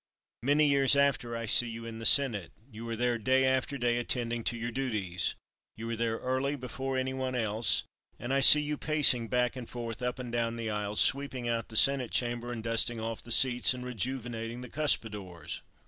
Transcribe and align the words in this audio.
Many 0.41 0.65
years 0.65 0.95
after 0.95 1.37
I 1.37 1.45
see 1.45 1.69
you 1.69 1.85
in 1.85 1.99
the 1.99 2.07
Senate. 2.07 2.51
You 2.71 2.89
are 2.89 2.95
there 2.95 3.19
day 3.19 3.45
after 3.45 3.77
day 3.77 3.97
attending 3.97 4.43
to 4.45 4.57
your 4.57 4.71
duties. 4.71 5.35
You 5.77 5.91
are 5.91 5.95
there 5.95 6.17
early, 6.17 6.55
before 6.55 6.97
any 6.97 7.13
one 7.13 7.35
else, 7.35 7.83
and 8.17 8.33
I 8.33 8.39
see 8.39 8.61
you 8.61 8.77
pacing 8.79 9.27
back 9.27 9.55
and 9.55 9.69
forth, 9.69 10.01
up 10.01 10.17
and 10.17 10.31
down 10.31 10.55
the 10.55 10.71
aisles, 10.71 10.99
sweeping 11.01 11.47
out 11.47 11.69
the 11.69 11.75
Senate 11.77 12.09
Chamber 12.09 12.51
and 12.51 12.63
dusting 12.63 12.99
off 12.99 13.21
the 13.21 13.31
seats 13.31 13.75
and 13.75 13.85
rejuvenating 13.85 14.61
the 14.61 14.69
cuspidors." 14.69 15.61